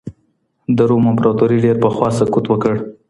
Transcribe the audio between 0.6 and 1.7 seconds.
د روم امپراطوري